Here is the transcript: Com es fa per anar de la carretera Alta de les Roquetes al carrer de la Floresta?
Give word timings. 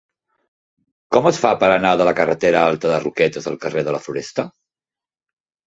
Com 1.15 1.27
es 1.31 1.39
fa 1.43 1.51
per 1.65 1.69
anar 1.75 1.91
de 1.99 2.09
la 2.09 2.15
carretera 2.21 2.65
Alta 2.71 2.83
de 2.87 2.95
les 2.95 3.05
Roquetes 3.07 3.51
al 3.55 3.61
carrer 3.67 3.87
de 3.91 3.97
la 3.99 4.03
Floresta? 4.09 4.49